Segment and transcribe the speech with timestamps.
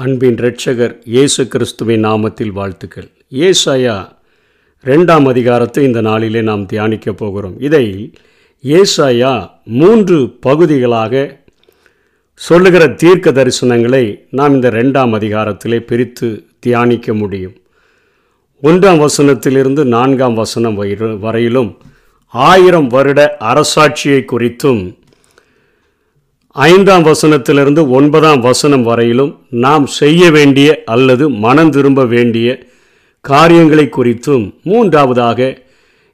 [0.00, 3.10] அன்பின் இரட்சகர் இயேசு கிறிஸ்துவின் நாமத்தில் வாழ்த்துக்கள்.
[3.30, 4.08] ஏசாயா
[4.84, 7.60] ரெண்டாம் அதிகாரத்தை இந்த நாளிலே நாம் தியானிக்க போகிறோம்.
[7.60, 8.12] இதை
[8.64, 11.40] ஏசாயா மூன்று பகுதிகளாக
[12.34, 17.52] சொல்லுகிற தீர்க்க தரிசனங்களை நாம் இந்த ரெண்டாம் அதிகாரத்திலே பிரித்து தியானிக்க முடியும்.
[18.62, 21.78] ஒன்றாம் வசனத்திலிருந்து நான்காம் வசனம் வயிறு- வரையிலும்
[22.26, 24.99] ஆயிரம் வருட அரசாட்சியை குறித்தும்
[26.52, 32.68] ஐந்தாம் வசனத்திலிருந்து ஒன்பதாம் வசனம் வரையிலும் நாம் செய்ய வேண்டிய அல்லது மனம் திரும்ப வேண்டிய
[33.20, 35.62] காரியங்களை குறித்தும் மூன்றாவதாக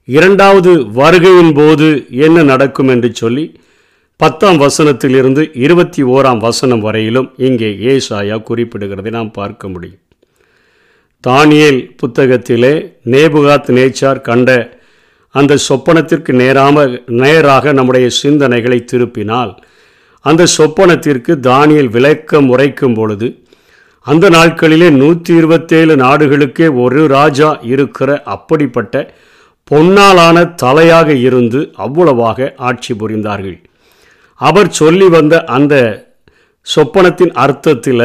[0.05, 3.61] இரண்டாவது வருகையின் போது என்ன நடக்கும் என்று சொல்லி
[4.17, 9.99] பத்தாம் வசனத்திலிருந்து இருபத்தி ஓராம் வசனம் வரையிலும் இங்கே ஏசாயா குறிப்பிடுகிறதை நாம் பார்க்க முடியும்.
[11.27, 14.79] தானியேல் புத்தகத்திலே நேபுகாத் நேச்சார் கண்ட
[15.31, 19.57] அந்த சொப்பனத்திற்கு நேராம நேராக நம்முடைய சிந்தனைகளை திருப்பினால்
[20.27, 23.29] அந்த சொப்பனத்திற்கு தானியல் விளக்கம் உரைக்கும் பொழுது
[24.07, 28.95] அந்த நாட்களிலே நூற்றி இருபத்தேழு நாடுகளுக்கே ஒரு ராஜா இருக்கிற அப்படிப்பட்ட
[29.71, 33.57] பொன்னாலான தலையாக இருந்து அவ்வளவாக ஆட்சி புரிந்தார்கள்.
[34.41, 35.75] அவர் சொல்லி வந்த அந்த
[36.67, 38.05] சொப்பனத்தின் அர்த்தத்தில்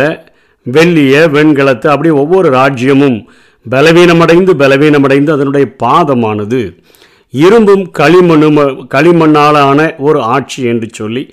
[0.65, 3.17] வெள்ளிய வெண்கலத்தை அப்படி ஒவ்வொரு ராஜ்யமும்
[3.65, 6.61] பலவீனமடைந்து பலவீனமடைந்து அதனுடைய பாதமானது
[7.33, 8.59] இரும்பும் களிமண்ணும்
[8.93, 11.23] களிமண்ணாலான ஒரு ஆட்சி என்று சொல்லி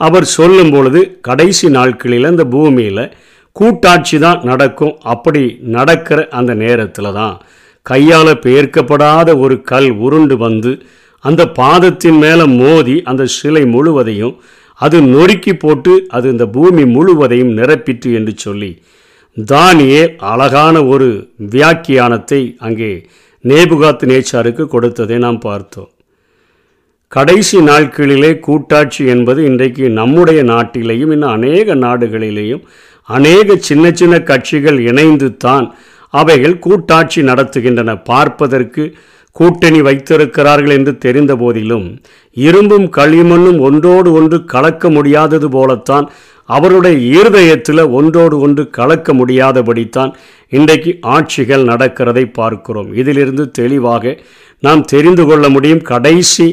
[0.00, 3.12] அவர் சொல்லும் பொழுது கடைசி நாட்களில் இந்த பூமியில்
[3.52, 4.94] கூட்டாட்சி தான் நடக்கும்.
[5.04, 5.42] அப்படி
[5.76, 7.36] நடக்கிற அந்த நேரத்தில் தான்
[7.82, 10.72] கையால் பெயர்க்கப்படாத ஒரு கல் உருண்டு வந்து
[11.24, 14.34] அந்த பாதத்தின் மேலே மோதி அந்த சிலை முழுவதையும்
[14.80, 18.82] அது நொறுக்கி போட்டு அது இந்த பூமி முழுவதையும் நிரப்பிற்று என்று சொல்லி
[19.36, 21.08] தானியே அழகான ஒரு
[21.54, 22.92] வியாக்கியானத்தை அங்கே
[23.44, 25.90] நேபுகாத் நேச்சாருக்கு கொடுத்ததை நாம் பார்த்தோம்.
[27.12, 32.62] கடைசி நாட்களிலே கூட்டாட்சி என்பது இன்றைக்கு நம்முடைய நாட்டிலேயும் இன்னும் அநேக நாடுகளிலேயும்
[33.08, 35.66] அநேக சின்ன சின்ன கட்சிகள் இணைந்து தான்
[36.10, 38.02] அவைகள் கூட்டாட்சி நடத்துகின்றன.
[38.04, 38.94] பார்ப்பதற்கு
[39.36, 41.86] கூட்டணி வைத்திருக்கிறார்கள் என்று தெரிந்த போதிலும்
[42.36, 46.06] இரும்பும் களிமண்ணும் ஒன்றோடு ஒன்று கலக்க முடியாதது போலத்தான்
[46.48, 50.12] அவருடைய இருதயத்தில் ஒன்றோடு ஒன்று கலக்க முடியாதபடித்தான்
[50.48, 52.94] இன்றைக்கு ஆட்சிகள் நடக்கிறதை பார்க்கிறோம்.
[52.94, 54.18] இதிலிருந்து தெளிவாக
[54.62, 56.46] நாம் தெரிந்து கொள்ள முடியும் கடைசி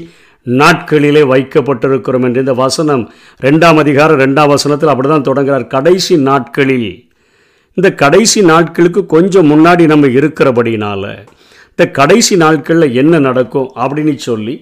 [0.46, 3.04] நாட்களிலே வைக்கப்பட்டிருக்கிறோம் என்று இந்த வசனம்
[3.42, 5.68] ரெண்டாம் அதிகாரம் ரெண்டாம் வசனத்தில் அப்படி தான் தொடங்குகிறார்.
[5.68, 6.92] கடைசி நாட்களில்
[7.78, 11.04] இந்த கடைசி நாட்களுக்கு கொஞ்சம் முன்னாடி நம்ம இருக்கிறபடினால
[11.72, 14.56] இந்த கடைசி நாட்களில் என்ன நடக்கும் அப்படின்னு சொல்லி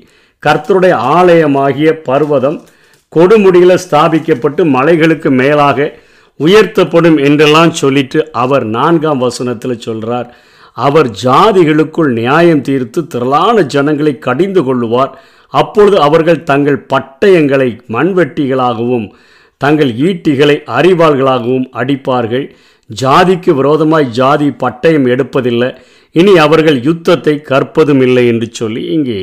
[0.43, 2.61] கர்த்தருடைய ஆலயமாகிய பர்வதம்
[3.15, 5.89] கொடுமுடியில் ஸ்தாபிக்கப்பட்டு மலைகளுக்கு மேலாக
[6.39, 10.29] உயர்த்தப்படும் என்றெல்லாம் சொல்லிட்டு அவர் நான்காம் வசனத்தில் சொல்கிறார்
[10.77, 15.11] அவர் ஜாதிகளுக்குள் நியாயம் தீர்த்து திரளான ஜனங்களை கடிந்து கொள்ளுவார்.
[15.53, 19.07] அப்பொழுது அவர்கள் தங்கள் பட்டயங்களை மண்வெட்டிகளாகவும்
[19.61, 22.45] தங்கள் ஈட்டிகளை அறிவாள்களாகவும் அடிப்பார்கள்.
[22.89, 25.69] ஜாதிக்கு விரோதமாய் ஜாதி பட்டயம் எடுப்பதில்லை.
[26.15, 29.19] இனி அவர்கள் யுத்தத்தை கற்பதும் இல்லை என்று சொல்லி இங்கே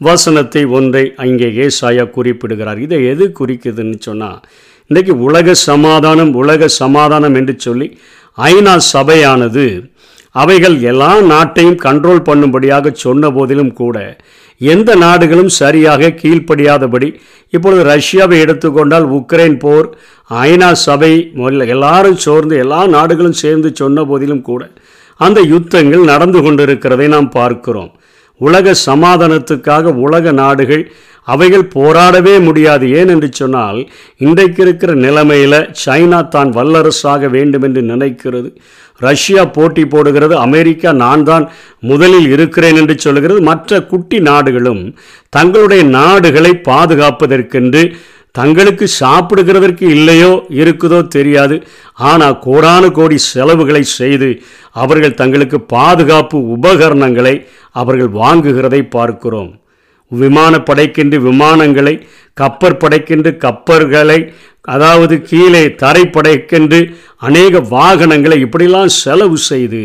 [0.00, 2.78] வசனத்தை ஒன்றை அங்கே ஏசாயா குறிப்பிடுகிறார்.
[2.86, 4.38] இதை எது குறிக்குதுன்னு சொன்னால்
[4.90, 7.86] இன்றைக்கு உலக சமாதானம் உலக சமாதானம் என்று சொல்லி
[8.38, 9.64] ஐநா சபையானது
[10.34, 13.96] அவைகள் எல்லா நாட்டையும் கண்ட்ரோல் பண்ணும்படியாக சொன்ன போதிலும் கூட
[14.60, 17.08] எந்த நாடுகளும் சரியாக கீழ்ப்படியாதபடி
[17.54, 19.88] இப்பொழுது ரஷ்யாவை எடுத்துக்கொண்டால் உக்ரைன் போர்
[20.30, 24.62] ஐநா சபை முதல்ல எல்லாரும் சோர்ந்து எல்லா நாடுகளும் சேர்ந்து சொன்ன போதிலும் கூட
[25.20, 27.90] அந்த யுத்தங்கள் நடந்து கொண்டிருக்கிறதை நாம் பார்க்கிறோம்.
[28.40, 30.84] உலக சமாதானத்துக்காக உலக நாடுகள்
[31.28, 32.84] அவைகள் போராடவே முடியாது.
[32.90, 33.80] ஏன் என்று சொன்னால்
[34.26, 38.48] இன்றைக்கு இருக்கிற நிலைமையில் சைனா தான் வல்லரசாக வேண்டும் என்று நினைக்கிறது.
[39.06, 40.34] ரஷ்யா போட்டி போடுகிறது.
[40.46, 41.44] அமெரிக்கா நான் தான்
[41.90, 44.82] முதலில் இருக்கிறேன் என்று சொல்கிறது மற்ற குட்டி நாடுகளும்
[45.36, 47.84] தங்களுடைய நாடுகளை பாதுகாப்பதற்கென்று
[48.38, 51.56] தங்களுக்கு சாப்பிடுகிறதற்கு இல்லையோ இருக்குதோ தெரியாது.
[52.10, 54.28] ஆனால் கோடானு கோடி செலவுகளை செய்து
[54.82, 57.34] அவர்கள் தங்களுக்கு பாதுகாப்பு உபகரணங்களை
[57.80, 59.50] அவர்கள் வாங்குகிறதை பார்க்கிறோம்.
[60.12, 61.94] விமானப்படைக்கென்று விமானங்களை
[62.40, 64.20] கப்பற்படைக்கென்று கப்பர்களை
[64.72, 66.80] அதாவது கீழே தரைப்படைக்கென்று
[67.28, 69.80] அநேக வாகனங்களை இப்படிலாம் செலவு செய்து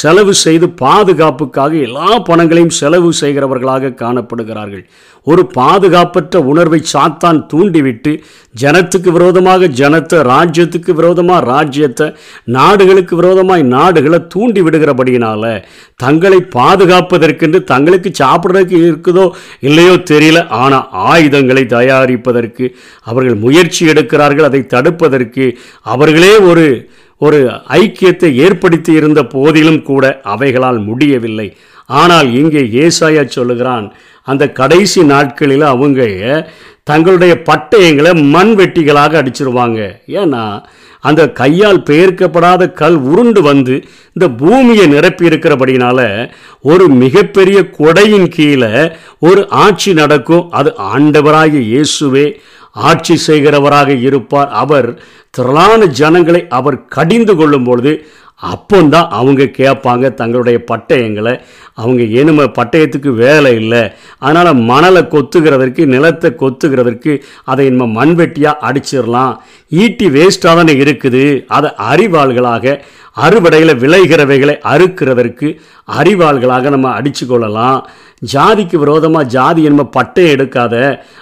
[0.00, 4.84] செலவு செய்து பாதுகாப்புக்காக எல்லா பணங்களையும் செலவு செய்கிறவர்களாக காணப்படுகிறார்கள்.
[5.26, 8.12] ஒரு பாதுகாப்பற்ற உணர்வை சாத்தான் தூண்டிவிட்டு
[8.54, 12.06] ஜனத்துக்கு விரோதமாக ஜனத்தை ராஜ்யத்துக்கு விரோதமாக ராஜ்யத்தை
[12.56, 15.48] நாடுகளுக்கு விரோதமாய் நாடுகளை தூண்டி விடுகிறபடியினால்
[16.04, 19.26] தங்களை பாதுகாப்பதற்கென்று தங்களுக்கு சாப்பிட்றதுக்கு இருக்குதோ
[19.68, 20.42] இல்லையோ தெரியல.
[20.62, 22.66] ஆனால் ஆயுதங்களை தயார் தயாரிப்பதற்கு
[23.10, 25.46] அவர்கள் முயற்சி எடுக்கிறார்கள் அதை தடுப்பதற்கு
[25.94, 26.66] அவர்களே ஒரு
[27.18, 27.38] ஒரு
[27.82, 31.46] ஐக்கியத்தை ஏற்படுத்தி இருந்த போதிலும் கூட அவைகளால் முடியவில்லை.
[32.00, 33.86] ஆனால் இங்கே ஏசாயா சொல்லுகிறான்
[34.30, 36.00] அந்த கடைசி நாட்களில் அவங்க
[36.90, 39.80] தங்களுடைய பட்டயங்களை மண் வெட்டிகளாக அடிச்சிருவாங்க.
[40.20, 40.42] ஏன்னா
[41.00, 46.30] அந்த கையால் பெயர்க்கப்படாத கல் உருண்டு வந்து இந்த பூமியை நிரப்பி இருக்கிறபடினால
[46.62, 50.50] ஒரு மிகப்பெரிய கொடையின் கீழே ஒரு ஆட்சி நடக்கும்.
[50.50, 52.26] அது ஆண்டவராகிய இயேசுவே
[52.72, 54.48] ஆட்சி செய்கிறவராக இருப்பார்.
[54.48, 55.00] அவர்
[55.30, 58.06] திரளான ஜனங்களை அவர் கடிந்து கொள்ளும் பொழுது
[58.42, 61.40] அப்போந்தான் அவங்க கேட்பாங்க தங்களுடைய பட்டயங்களை.
[61.74, 63.92] அவங்க ஏனும பட்டயத்துக்கு வேலை இல்லை.
[64.18, 69.36] அதனால் மணலை கொத்துகிறதற்கு நிலத்தை கொத்துகிறதற்கு அதை நம்ம மண்வெட்டியாக அடிச்சிடலாம்.
[69.68, 71.44] ஈட்டி வேஸ்ட்டாக தானே இருக்குது.
[71.46, 72.82] அதை அறிவாள்களாக
[73.16, 75.58] அறுவடையில் விளைகிறவைகளை அறுக்கிறதற்கு
[75.98, 77.88] அறிவாள்களாக நம்ம அடித்து கொள்ளலாம்
[78.22, 80.74] ஜாதிக்கு விரோதமாக ஜாதி நம்ம பட்டம் எடுக்காத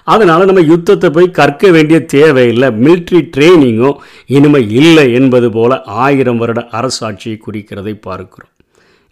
[0.05, 2.69] அதனால் நம்ம யுத்தத்தை போய் கற்க வேண்டிய தேவையில்லை.
[2.85, 8.51] மிலிட்ரி ட்ரைனிங்கும் இனிமேல் இல்லை என்பது போல ஆயிரம் வருட அரசாட்சியை குறிக்கிறதை பார்க்கிறோம்.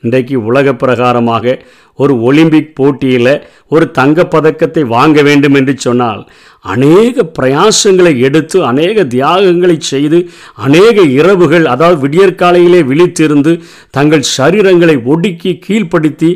[0.04, 1.54] இன்றைக்கு உலக பிரகாரமாக
[1.98, 3.34] ஒரு ஒலிம்பிக் போட்டியில்
[3.68, 6.22] ஒரு தங்கப்பதக்கத்தை வாங்க வேண்டும் என்று சொன்னால்
[6.64, 10.18] அநேக பிரயாசங்களை எடுத்து அநேக தியாகங்களை செய்து
[10.66, 13.52] அநேக இரவுகள் அதாவது விடியற்காலையிலே விழித்திருந்து
[13.90, 16.30] தங்கள் சரீரங்களை ஒடுக்கி கீழ்ப்படுத்தி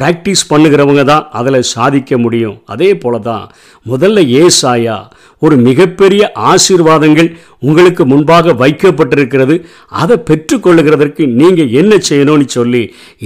[0.00, 2.54] ப்ராக்டிஸ் பண்ணுகிறவங்க தான் அதில் சாதிக்க முடியும்.
[2.66, 3.44] அதே போல தான்
[3.86, 4.96] முதல்ல ஏசாயா
[5.42, 9.56] ஒரு மிகப்பெரிய ஆசீர்வாதங்கள் உங்களுக்கு முன்பாக வைக்கப்பட்டிருக்கிறது.
[10.02, 12.82] அதை பெற்றுக்கொள்ளுகிறதற்கு நீங்கள் என்ன செய்யணும்னு சொல்லி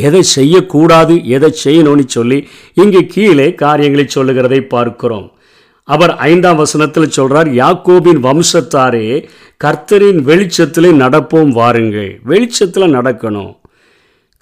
[0.08, 2.40] எதை செய்யக்கூடாது எதை செய்யணும்னு சொல்லி
[2.82, 5.26] இங்கே கீழே காரியங்களை சொல்லுகிறதை பார்க்கிறோம்.
[5.94, 9.06] அவர் ஐந்தாம் வசனத்தில் சொல்றார் யாக்கோபின் வம்சத்தாரே
[9.64, 12.10] கர்த்தரின் வெளிச்சத்திலே நடப்போம் வாருங்கள்.
[12.30, 13.52] வெளிச்சத்தில் நடக்கணும்.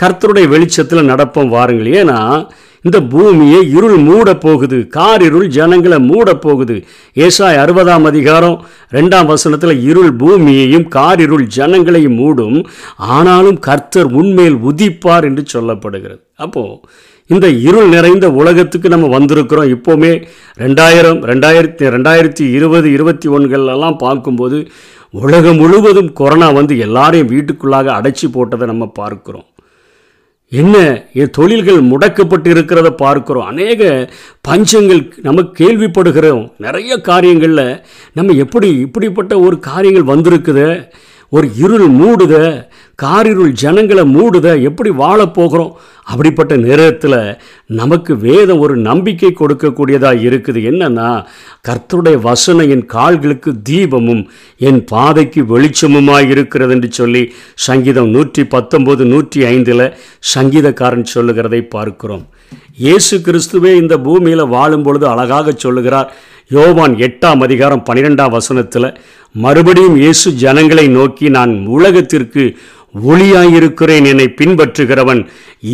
[0.03, 1.91] கர்த்தருடைய வெளிச்சத்தில் நடப்போம் வாருங்கள்.
[2.03, 2.21] ஏன்னா
[2.83, 6.77] இந்த பூமியை இருள் மூட போகுது கார் இருள் ஜனங்களை மூட போகுது
[7.15, 8.57] ஏசாய் அறுபதாம் அதிகாரம்
[8.91, 12.59] ரெண்டாம் வசனத்தில் இருள் பூமியையும் கார் இருள் ஜனங்களையும் மூடும்.
[12.97, 16.23] ஆனாலும் கர்த்தர் உண்மையில் உதிப்பார் என்று சொல்லப்படுகிறது.
[16.37, 16.81] அப்போது
[17.27, 19.71] இந்த இருள் நிறைந்த உலகத்துக்கு நம்ம வந்திருக்கிறோம்.
[19.77, 20.11] இப்போவுமே
[20.59, 24.67] ரெண்டாயிரம் ரெண்டாயிரத்தி ரெண்டாயிரத்தி இருபது இருபத்தி ஒன்றுகளெல்லாம் பார்க்கும்போது
[25.11, 29.47] உலகம் முழுவதும் கொரோனா வந்து எல்லாரையும் வீட்டுக்குள்ளாக அடைச்சி போட்டதை நம்ம பார்க்கிறோம்.
[30.49, 30.77] என்ன
[31.13, 33.47] என் தொழில்கள் முடக்கப்பட்டு இருக்கிறத பார்க்குறோம்.
[33.53, 34.11] அநேக
[34.49, 36.53] பஞ்சங்கள் நம்ம கேள்விப்படுகிறோம்.
[36.59, 37.83] நிறைய காரியங்களில்
[38.13, 40.91] நம்ம எப்படி இப்படிப்பட்ட ஒரு காரியங்கள் வந்திருக்குது?
[41.33, 42.35] ஒரு இருள் மூடுத
[42.99, 45.73] காரிருள் ஜனங்களை மூடுத எப்படி வாழப்போகிறோம்
[46.11, 47.17] அப்படிப்பட்ட நேரத்தில்
[47.81, 50.61] நமக்கு வேதம் ஒரு நம்பிக்கை கொடுக்கக்கூடியதாக இருக்குது.
[50.71, 51.09] என்னன்னா
[51.69, 54.23] கர்த்தருடைய வசனம் என் கால்களுக்கு தீபமும்
[54.69, 57.25] என் பாதைக்கு வெளிச்சமுமாய் இருக்கிறது என்று சொல்லி
[57.69, 59.87] சங்கீதம் நூற்றி பத்தொம்போது நூற்றி ஐந்தில்
[60.35, 62.25] சங்கீதக்காரன் சொல்லுகிறதை பார்க்கிறோம்.
[62.85, 66.09] இயேசு கிறிஸ்துவே இந்த பூமியில் வாழும் பொழுது அழகாக சொல்லுகிறார்.
[66.51, 68.89] யோவான் எட்டாம் அதிகாரம் பன்னிரெண்டாம் வசனத்தில்
[69.35, 72.43] மறுபடியும் இயேசு ஜனங்களை நோக்கி நான் உலகத்திற்கு
[73.11, 75.23] ஒளியாயிருக்கிறேன் என்னை பின்பற்றுகிறவன்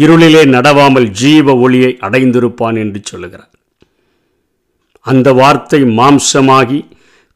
[0.03, 3.51] இருளிலே நடவாமல் ஜீவ ஒளியை அடைந்திருப்பான் என்று சொல்லுகிறார்.
[5.07, 6.81] அந்த வார்த்தை மாம்சமாகி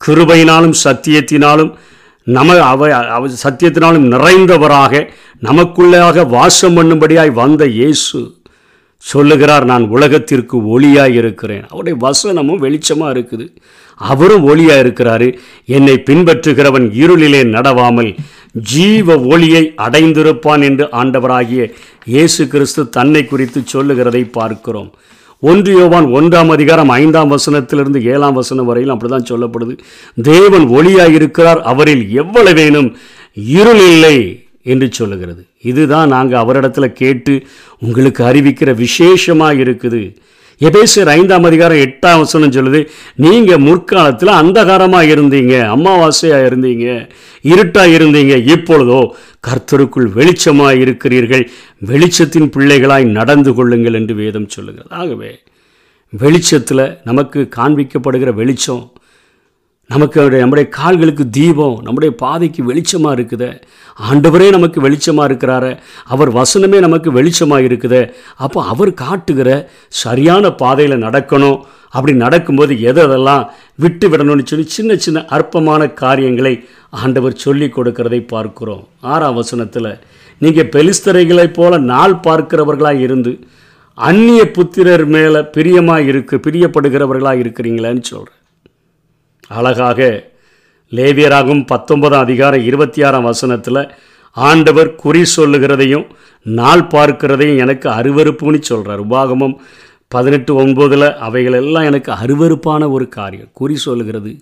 [0.00, 1.72] கிருபையினாலும் சத்தியத்தினாலும்
[2.36, 5.02] நம அவ அவ சத்தியத்தினாலும் நிறைந்தவராக
[5.48, 8.20] நமக்குள்ளாக வாசம் பண்ணும்படியாய் வந்த இயேசு
[9.04, 13.46] சொல்லுகிறார் நான் உலகத்திற்கு ஒளியாய் இருக்கிறேன் அவருடைய வசனமும் வெளிச்சமாக இருக்குது.
[13.96, 15.28] அவரும் ஒளியாக இருக்கிறாரு.
[15.76, 18.10] என்னை பின்பற்றுகிறவன் இருளிலே நடவாமல்
[18.72, 21.62] ஜீவ ஒளியை அடைந்திருப்பான் என்று ஆண்டவராகிய
[22.12, 24.92] இயேசு கிறிஸ்து தன்னை குறித்து சொல்லுகிறதை பார்க்கிறோம்.
[25.42, 29.74] ஒன்று யோவான் ஒன்றாம் அதிகாரம் ஐந்தாம் வசனத்திலிருந்து ஏழாம் வசனம் வரையிலும் அப்படிதான் சொல்லப்படுது.
[30.22, 32.90] தேவன் ஒளியாக இருக்கிறார் அவரில் எவ்வளவேனும்
[33.34, 34.16] இருள் இல்லை
[34.72, 35.42] என்று சொல்லுகிறது.
[35.70, 37.34] இதுதான் நாங்கள் அவரிடத்துல கேட்டு
[37.78, 40.02] உங்களுக்கு அறிவிக்கிற விசேஷமாக இருக்குது.
[40.60, 47.10] எபேசியர் ஐந்தாம் அதிகாரம் எட்டாம் வசனம் சொல்லுது நீங்கள் முற்காலத்தில் அந்தகாரமாக இருந்தீங்க அமாவாசையாக இருந்தீங்க
[47.42, 49.14] இருட்டாக இருந்தீங்க இப்பொழுதோ
[49.46, 51.50] கர்த்தருக்குள் வெளிச்சமாக இருக்கிறீர்கள்.
[51.86, 54.94] வெளிச்சத்தின் பிள்ளைகளாய் நடந்து கொள்ளுங்கள் என்று வேதம் சொல்லுகிறது.
[54.94, 55.40] ஆகவே
[56.08, 58.92] வெளிச்சத்தில் நமக்கு காண்பிக்கப்படுகிற வெளிச்சம்
[59.90, 63.48] நமக்கு நம்முடைய கால்களுக்கு தீபம் நம்முடைய பாதைக்கு வெளிச்சமாக இருக்குது.
[63.98, 65.70] ஆண்டவரே நமக்கு வெளிச்சமாக இருக்கிறாரு.
[66.04, 68.00] அவர் வசனமே நமக்கு வெளிச்சமாக இருக்குது.
[68.36, 69.48] அப்போ அவர் காட்டுகிற
[69.88, 71.58] சரியான பாதையில் நடக்கணும்.
[71.90, 76.54] அப்படி நடக்கும்போது எதெல்லாம் விட்டு விடணும்னு சொல்லி சின்ன சின்ன அற்பமான காரியங்களை
[77.02, 78.84] ஆண்டவர் சொல்லி கொடுக்கிறதை பார்க்கிறோம்.
[79.00, 79.90] ஆறாம் வசனத்தில்
[80.38, 83.34] நீங்கள் பெலிஸ்தரைகளைப் போல நாள் பார்க்கிறவர்களாக இருந்து
[83.98, 88.43] அந்நிய புத்திரர் மேலே பிரியமாக இருக்கு பிரியப்படுகிறவர்களாக இருக்கிறீங்களான்னு சொல்கிறேன்
[89.48, 90.24] அழகாக
[90.90, 93.90] லேவியராகும் பத்தொன்பதாம் அதிகாரம் இருபத்தி ஆறாம் வசனத்தில்
[94.30, 96.06] ஆண்டவர் குறி சொல்லுகிறதையும்
[96.42, 99.54] நாள் பார்க்கிறதையும் எனக்கு அருவருப்புன்னு சொல்கிறார் உபாகமம்
[100.08, 103.48] பதினெட்டு ஒன்பதில் அவைகளெல்லாம் எனக்கு அருவருப்பான ஒரு காரியம்.
[103.52, 104.36] குறி சொல்லுகிறது.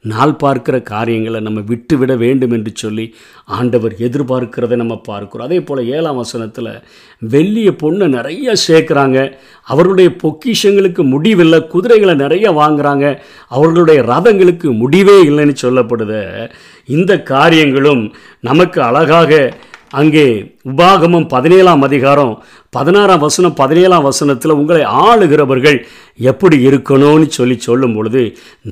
[0.00, 3.14] நாள் பார்க்கிற காரியங்களை நம்ம விட்டுவிட வேண்டும் என்று சொல்லி
[3.44, 5.46] ஆண்டவர் எதிர்பார்க்கிறத நம்ம பார்க்கிறோம்.
[5.46, 6.82] அதே போல் ஏழாம் வசனத்தில்
[7.30, 9.34] வெள்ளிய பொண்ணை நிறைய சேர்க்குறாங்க.
[9.62, 13.18] அவர்களுடைய பொக்கிஷங்களுக்கு முடிவில்லை குதிரைகளை நிறைய வாங்குறாங்க.
[13.48, 16.50] அவர்களுடைய ரதங்களுக்கு முடிவே இல்லைன்னு சொல்லப்படுத.
[16.84, 19.52] இந்த காரியங்களும் நமக்கு அழகாக
[19.90, 25.76] அங்கே உபாகமம் பதினேழாம் அதிகாரம் பதினாறாம் வசனம் பதினேழாம் வசனத்தில் உங்களை ஆளுகிறவர்கள்
[26.22, 28.22] எப்படி இருக்கணும்னு சொல்லி சொல்லும் பொழுது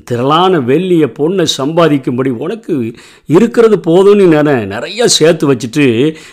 [0.05, 2.73] திரளான வெள்ளிய பொண்ணை சம்பாதிக்கும்படி உனக்கு
[3.29, 5.85] இருக்கிறது போதும்னு நினை நிறைய சேர்த்து வச்சுட்டு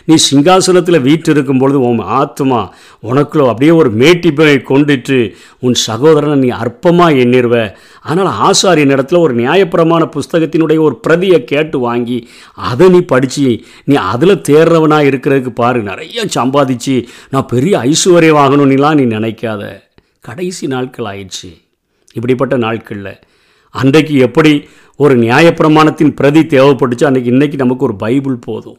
[0.04, 2.60] நீ சிங்காசனத்தில் வீட்டு இருக்கும் பொழுது உன் ஆத்மா
[3.02, 5.18] உனக்குள்ள அப்படியே ஒரு மேட்டிப்பை கொண்டுட்டு
[5.60, 7.56] உன் சகோதரனை நீ அற்பமாக எண்ணிருவ.
[8.04, 12.18] ஆனால் ஆசாரியின் இடத்துல ஒரு நியாயப்பிரமான புஸ்தகத்தினுடைய ஒரு பிரதியை கேட்டு வாங்கி
[12.66, 13.46] அதை நீ படித்து
[13.84, 16.96] நீ அதில் தேர்றவனாக இருக்கிறதுக்கு பாரு நிறைய சம்பாதிச்சு
[17.30, 19.82] நான் பெரிய ஐஸ்வர்யமாகணும்னுலாம் நீ நினைக்காத.
[20.20, 21.50] கடைசி நாட்கள் ஆயிடுச்சு.
[22.14, 23.18] இப்படிப்பட்ட நாட்களில்
[23.70, 28.78] அன்றைக்கு எப்படி ஒரு நியாயப்பிரமாணத்தின் பிரதி தேவைப்பட்டுச்சோ அன்றைக்கி இன்றைக்கி நமக்கு ஒரு பைபிள் போதும்.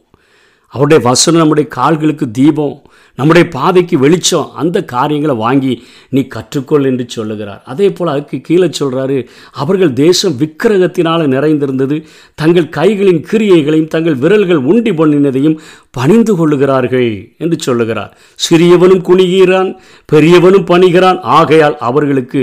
[0.76, 2.76] அவருடைய வசனம் நம்முடைய கால்களுக்கு தீபம்
[3.18, 5.70] நம்முடைய பாதைக்கு வெளிச்சம் அந்த காரியங்களை வாங்கி
[6.14, 7.60] நீ கற்றுக்கொள் என்று சொல்லுகிறார்.
[7.72, 9.16] அதே போல் அதுக்கு கீழே சொல்கிறாரு
[9.62, 11.96] அவர்கள் தேசம் விக்கிரகத்தினால் நிறைந்திருந்தது
[12.34, 15.56] தங்கள் கைகளின் கிரியைகளையும் தங்கள் விரல்கள் உண்டி பண்ணினதையும்
[15.90, 17.10] பணிந்து கொள்ளுகிறார்கள்
[17.44, 18.12] என்று சொல்லுகிறார்.
[18.46, 19.70] சிறியவனும் குனிகிறான்
[20.12, 22.42] பெரியவனும் பணிகிறான் ஆகையால் அவர்களுக்கு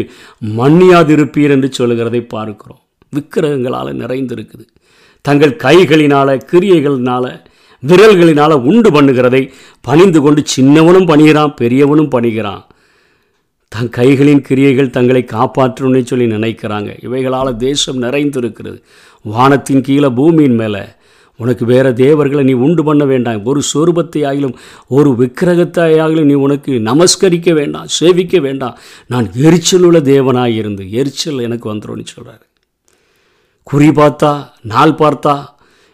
[0.60, 2.84] மன்னியாதிருப்பீர் என்று சொல்லுகிறதை பார்க்கிறோம்.
[3.13, 4.66] விக்கிரகங்களால் நிறைந்திருக்குது.
[5.25, 7.32] தங்கள் கைகளினால் கிரியைகளினால்
[7.88, 12.63] விரல்களினால் உண்டு பண்ணுகிறதை பணிந்து கொண்டு சின்னவனும் பணிகிறான் பெரியவனும் பணிகிறான்.
[13.72, 16.90] தன் கைகளின் கிரியைகள் தங்களை காப்பாற்றணும்னு சொல்லி நினைக்கிறாங்க.
[17.04, 18.78] இவைகளால் தேசம் நிறைந்திருக்கிறது.
[19.25, 20.84] வானத்தின் கீழே பூமியின் மேலே.
[21.40, 23.46] உனக்கு வேறு தேவர்களை நீ உண்டு பண்ண வேண்டாம்.
[23.46, 24.54] ஒரு சொரூபத்தை ஆகிலும்
[24.88, 28.78] ஒரு விக்கிரகத்தை ஆகிலும் நீ உனக்கு நமஸ்கரிக்க வேண்டாம் சேவிக்க வேண்டாம்.
[29.08, 32.46] நான் எரிச்சல் உள்ள தேவனாக இருந்து எரிச்சல் எனக்கு வந்துடும் சொல்கிறாரு
[33.63, 35.36] குறி பார்த்தா நாள் பார்த்தா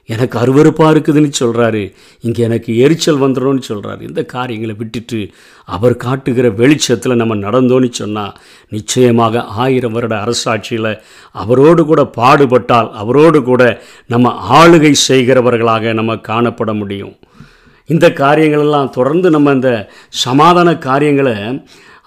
[0.10, 1.82] எனக்கு அருவறுப்பாக இருக்குதுன்னு சொல்கிறாரு
[2.22, 5.20] இங்கே எனக்கு எரிச்சல் வந்துடும்னு சொல்கிறாரு இந்த காரியங்களை விட்டுட்டு
[5.68, 8.36] அவர் காட்டுகிற வெளிச்சத்தில் நம்ம நடந்தோன்னு சொன்னால்
[8.70, 10.92] நிச்சயமாக ஆயிரம் வருட அரசாட்சியில்
[11.32, 13.63] அவரோடு கூட பாடுபட்டால் அவரோடு கூட
[14.08, 17.16] நம்ம ஆளுகை செய்கிறவர்களாக நம்ம காணப்பட முடியும்.
[17.89, 19.72] இந்த காரியங்களெல்லாம் தொடர்ந்து நம்ம இந்த
[20.10, 21.38] சமாதான காரியங்களை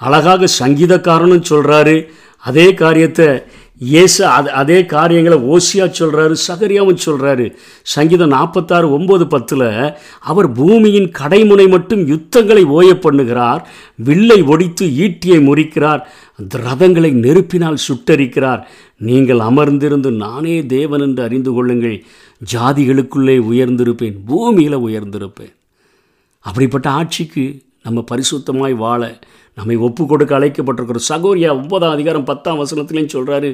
[0.01, 1.97] அழகாக சங்கீதக்காரனும் சொல்கிறாரு
[2.45, 3.27] அதே காரியத்தை
[3.91, 7.47] இயேசு அது அதே காரியங்களை ஓசியா சொல்கிறாரு சகரியாவும் சொல்கிறாரு
[7.95, 9.69] சங்கீதம் நாற்பத்தாறு ஒம்பது பத்தில்
[10.31, 13.63] அவர் பூமியின் கடைமுனை மட்டும் யுத்தங்களை ஓய பண்ணுகிறார்
[14.09, 16.03] வில்லை ஒடித்து ஈட்டியை முறிக்கிறார்
[16.67, 18.63] ரதங்களை நெருப்பினால் சுட்டரிக்கிறார்.
[19.09, 21.99] நீங்கள் அமர்ந்திருந்து நானே தேவன் என்று அறிந்து கொள்ளுங்கள்
[22.53, 25.53] ஜாதிகளுக்குள்ளே உயர்ந்திருப்பேன் பூமியில் உயர்ந்திருப்பேன்.
[26.45, 27.45] அப்படிப்பட்ட ஆட்சிக்கு
[27.87, 29.03] நம்ம பரிசுத்தமாய் வாழ
[29.57, 33.49] நம்மை ஒப்பு கொடுக்க அழைக்கப்பட்டிருக்கிறோம் சகோரியா ஒன்பதாம் அதிகாரம் பத்தாம் வசனத்திலையும் சொல்கிறாரு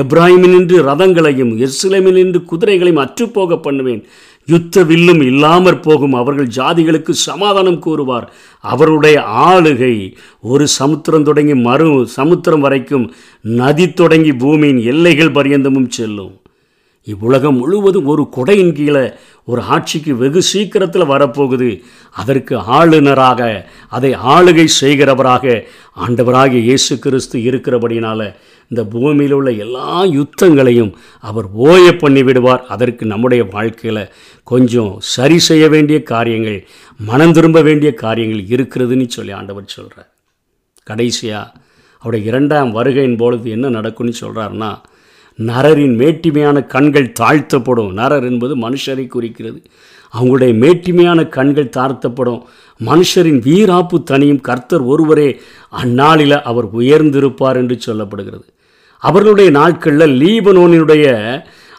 [0.00, 4.02] எப்ராஹிமினின்று ரதங்களையும் எர்சிலமினின்று குதிரைகளையும் அற்றுப்போக பண்ணுவேன்.
[4.48, 8.26] யுத்த வில்லும் இல்லாமற் போகும் அவர்கள் ஜாதிகளுக்கு சமாதானம் கூறுவார்.
[8.60, 9.94] அவருடைய ஆளுகை
[10.40, 13.06] ஒரு சமுத்திரம் தொடங்கி மறு சமுத்திரம் வரைக்கும்
[13.40, 16.34] நதி தொடங்கி பூமியின் எல்லைகள் பரியந்தமும் செல்லும்.
[17.06, 19.02] இவ்வுலகம் முழுவதும் ஒரு கொடையின் கீழே
[19.48, 21.68] ஒரு ஆட்சிக்கு வெகு சீக்கிரத்தில் வரப்போகுது.
[22.16, 23.40] அதற்கு ஆளுநராக
[23.96, 25.44] அதை ஆளுகை செய்கிறவராக
[26.06, 28.20] ஆண்டவராக இயேசு கிறிஸ்து இருக்கிறபடினால
[28.70, 30.90] இந்த பூமியில் உள்ள எல்லா யுத்தங்களையும்
[31.28, 32.64] அவர் ஓய பண்ணி விடுவார்.
[32.68, 34.02] அதற்கு நம்முடைய வாழ்க்கையில்
[34.46, 36.58] கொஞ்சம் சரி செய்ய வேண்டிய காரியங்கள்
[37.00, 40.10] மனம் திரும்ப வேண்டிய காரியங்கள் இருக்கிறதுன்னு சொல்லி ஆண்டவர் சொல்கிறார்
[40.90, 41.52] கடைசியாக
[42.02, 44.72] அவருடைய இரண்டாம் வருகையின் பொழுது என்ன நடக்கும்னு சொல்கிறாருன்னா
[45.38, 47.90] நரரின் மேட்டிமையான கண்கள் தாழ்த்தப்படும்.
[47.92, 49.62] நரர் என்பது மனுஷரை குறிக்கிறது.
[50.14, 52.42] அவங்களுடைய மேட்டிமையான கண்கள் தாழ்த்தப்படும்.
[52.84, 58.46] மனுஷரின் வீராப்பு தனியும் கர்த்தர் ஒருவரே அந்நாளில் அவர் உயர்ந்திருப்பார் என்று சொல்லப்படுகிறது.
[58.98, 61.06] அவர்களுடைய நாட்களில் லீபனோனினுடைய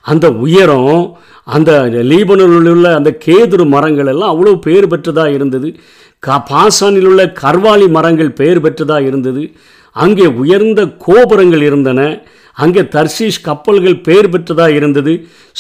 [0.02, 5.80] அந்த உயரம் அந்த லீபனோனில் உள்ள அந்த கேதுரு மரங்கள் எல்லாம் அவ்வளோ பெயர் பெற்றதாக இருந்தது.
[6.20, 9.52] கா பாசானில் உள்ள கர்வாலி மரங்கள் பெயர் பெற்றதாக இருந்தது.
[9.92, 12.24] அங்கே உயர்ந்த கோபுரங்கள் இருந்தன.
[12.58, 15.14] அங்கே தர்ஷீஷ் கப்பல்கள் பெயர் பெற்றதாக இருந்தது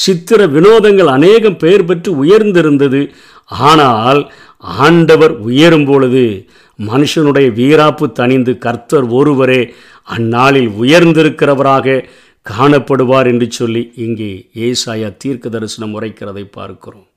[0.03, 3.01] சித்திர வினோதங்கள் அநேகம் பெயர் பெற்று உயர்ந்திருந்தது.
[3.67, 4.21] ஆனால்
[4.85, 6.23] ஆண்டவர் உயரும் பொழுது
[6.79, 9.61] மனுஷனுடைய வீராப்பு தணிந்து கர்த்தர் ஒருவரே
[10.15, 12.03] அந்நாளில் உயர்ந்திருக்கிறவராக
[12.45, 14.31] காணப்படுவார் என்று சொல்லி இங்கே
[14.67, 17.07] ஏசாயா தீர்க்க தரிசனம் உரைக்கிறதை பார்க்கிறோம்.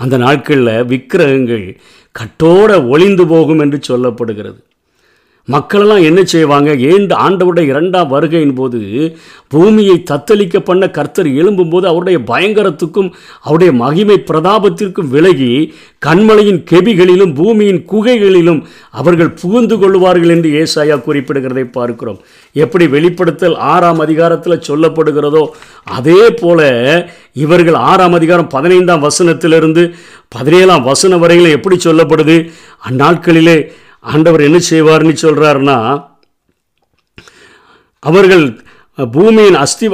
[0.00, 1.66] அந்த நாட்களில் விக்கிரகங்கள்
[2.14, 4.60] கட்டோட ஒளிந்து போகும் என்று சொல்லப்படுகிறது.
[5.46, 6.70] மக்களெல்லாம் என்ன செய்வாங்க?
[6.74, 8.78] ஏண்டு ஆண்டவருடைய இரண்டாம் வருகையின் போது
[9.48, 13.10] பூமியை தத்தளிக்க பண்ண கர்த்தர் எழும்பும்போது அவருடைய பயங்கரத்துக்கும்
[13.40, 15.50] அவருடைய மகிமை பிரதாபத்திற்கும் விலகி
[16.06, 22.18] கண்மலையின் கெபிகளிலும் பூமியின் குகைகளிலும் அவர்கள் புகுந்து கொள்வார்கள் என்று ஏசாயா குறிப்பிடுகிறதை பார்க்கிறோம்.
[22.52, 25.44] எப்படி வெளிப்படுத்தல் ஆறாம் அதிகாரத்தில் சொல்லப்படுகிறதோ
[25.84, 26.60] அதே போல
[27.32, 29.92] இவர்கள் ஆறாம் அதிகாரம் பதினைந்தாம் வசனத்திலிருந்து
[30.28, 32.50] பதினேழாம் வசனம் வரையிலும் எப்படி சொல்லப்படுது?
[32.90, 33.58] அந்நாட்களிலே
[34.04, 35.78] ஆண்டவர் என்ன செய்வார்னு சொல்கிறாருன்னா
[38.02, 38.46] அவர்கள்
[39.12, 39.86] பூமியின் அஸ்தி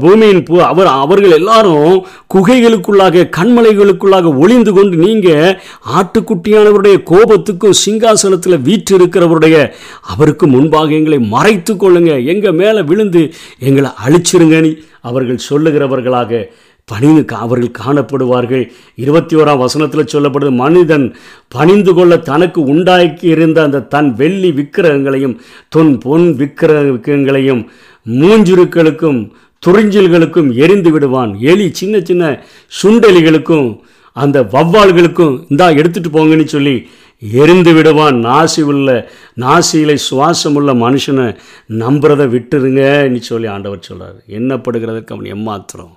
[0.00, 5.58] பூமியின் பூ அவர் அவர்கள் எல்லாரும் குகைகளுக்குள்ளாக கண்மலைகளுக்குள்ளாக ஒளிந்து கொண்டு நீங்கள்
[5.96, 12.24] ஆட்டுக்குட்டியானவருடைய கோபத்துக்கும் சிங்காசனத்தில் வீற்றிருக்கிறவருடைய அவருக்கு முன்பாக எங்களை மறைத்து கொள்ளுங்க.
[12.24, 16.50] எங்கள் மேலே விழுந்து எங்களை அழிச்சிருங்கன்னு அவர்கள் சொல்லுகிறவர்களாக
[16.84, 18.70] பணிந்து அவர்கள் காணப்படுவார்கள்.
[18.94, 21.16] இருபத்தி ஓராம் வசனத்தில் சொல்லப்படுது மனிதன்
[21.48, 25.40] பணிந்து கொள்ள தனக்கு உண்டாக்கி இருந்த அந்த தன் வெள்ளி விக்கிரகங்களையும்
[25.76, 27.62] தொன் பொன் விக்கிரகங்களையும்
[28.06, 29.30] மூஞ்சுருக்களுக்கும்
[29.66, 31.36] துறிஞ்சில்களுக்கும் எரிந்து விடுவான்.
[31.40, 32.44] எலி சின்ன சின்ன
[32.82, 33.80] சுண்டெலிகளுக்கும்
[34.12, 36.88] அந்த வவ்வால்களுக்கும் இந்தா எடுத்துட்டு போங்கன்னு சொல்லி
[37.32, 38.24] எரிந்து விடுவான்.
[38.24, 39.10] நாசி உள்ள
[39.40, 41.36] நாசியில சுவாசம் உள்ள மனுஷனை
[41.68, 45.92] நம்புறதை விட்டுருங்கன்னு சொல்லி ஆண்டவர் சொல்கிறார் என்னப்படுகிறதுக்கு அவன் எம்மாத்திரம்?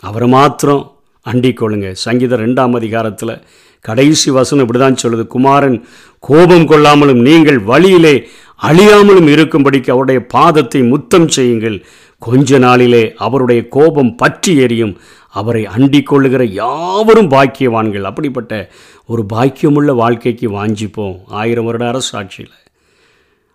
[0.00, 0.82] அவரை மாத்திரம்
[1.26, 3.42] அண்டிக்கொள்ளுங்க சங்கீதம் ரெண்டாம் அதிகாரத்தில்
[3.80, 5.26] கடைசி வசனம் இப்படி தான் சொல்லுது.
[5.26, 5.84] குமாரன்
[6.18, 8.28] கோபம் கொள்ளாமலும் நீங்கள் வழியிலே
[8.62, 11.84] அழியாமலும் இருக்கும்படிக்கு அவருடைய பாதத்தை முத்தம் செய்யுங்கள்.
[12.18, 14.98] கொஞ்ச நாளிலே அவருடைய கோபம் பற்றி எரியும்.
[15.30, 18.02] அவரை அண்டிக் கொள்ளுகிற யாவரும் பாக்கியவான்கள்.
[18.02, 18.70] அப்படிப்பட்ட
[19.06, 21.16] ஒரு பாக்கியமுள்ள வாழ்க்கைக்கு வாஞ்சிப்போம்.
[21.26, 22.56] ஆயிரம் வருட அரசாட்சியில்.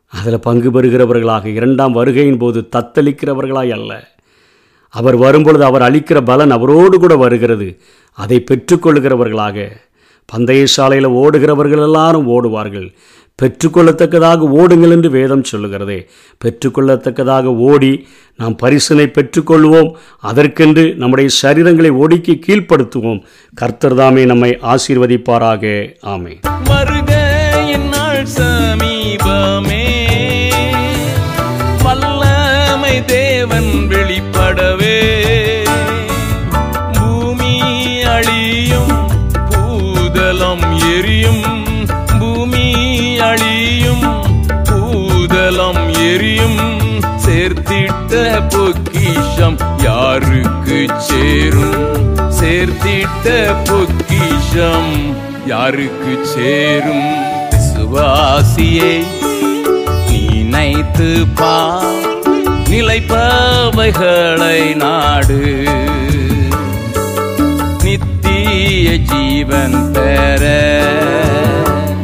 [0.07, 4.14] அதில் பங்கு பெறுகிறவர்களாக இரண்டாம் வருகையின் போது தத்தளிக்கிறவர்களாய் அல்ல.
[4.95, 7.81] அவர் வரும்பொழுது அவர் அளிக்கிற பலன் அவரோடு கூட வருகிறது.
[8.11, 9.69] அதை பெற்றுக்கொள்கிறவர்களாக
[10.25, 12.93] பந்தய சாலையில் ஓடுகிறவர்கள் எல்லாரும் ஓடுவார்கள்.
[13.41, 16.07] பெற்றுக்கொள்ளத்தக்கதாக ஓடுங்கள் என்று வேதம் சொல்லுகிறதே.
[16.43, 19.91] பெற்றுக்கொள்ளத்தக்கதாக ஓடி நாம் பரிசனை பெற்றுக்கொள்வோம்.
[20.19, 23.21] அதற்கென்று நம்முடைய சரீரங்களை ஒடுக்கி கீழ்ப்படுத்துவோம்.
[23.53, 25.93] கர்த்தர் தாமே நம்மை ஆசீர்வதிப்பாராக.
[26.01, 26.39] ஆமை
[28.37, 29.83] சமீபமே.
[31.83, 33.74] வல்லமை தேவன்
[40.89, 41.45] எரியும்
[42.11, 42.67] பூமி
[43.19, 44.05] அழியும்
[44.69, 46.59] பூதலம் எரியும்
[47.17, 48.13] சேர்த்திட்ட
[48.55, 51.77] பொக்கிஷம் யாருக்கு சேரும்?
[52.29, 53.27] சேர்த்திட்ட
[53.69, 54.93] பொக்கிஷம்
[55.45, 57.07] யாருக்கு சேரும்?
[57.51, 58.93] விசுவாசியே
[60.09, 61.55] நினைத்து பா
[62.69, 65.39] நிலைப்பவைகளை நாடு.
[68.97, 70.43] जीवन पर